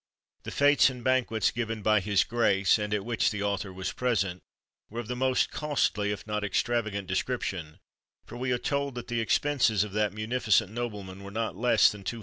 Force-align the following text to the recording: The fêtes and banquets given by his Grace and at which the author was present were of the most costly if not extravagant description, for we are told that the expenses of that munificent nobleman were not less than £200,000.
The 0.45 0.49
fêtes 0.51 0.89
and 0.89 1.03
banquets 1.03 1.51
given 1.51 1.83
by 1.83 1.99
his 1.99 2.23
Grace 2.23 2.79
and 2.79 2.91
at 2.91 3.05
which 3.05 3.29
the 3.29 3.43
author 3.43 3.71
was 3.71 3.91
present 3.91 4.41
were 4.89 4.99
of 4.99 5.07
the 5.07 5.15
most 5.15 5.51
costly 5.51 6.11
if 6.11 6.25
not 6.25 6.43
extravagant 6.43 7.07
description, 7.07 7.77
for 8.25 8.35
we 8.35 8.51
are 8.51 8.57
told 8.57 8.95
that 8.95 9.09
the 9.09 9.19
expenses 9.21 9.83
of 9.83 9.91
that 9.93 10.11
munificent 10.11 10.71
nobleman 10.71 11.21
were 11.21 11.29
not 11.29 11.55
less 11.55 11.91
than 11.91 12.03
£200,000. 12.03 12.19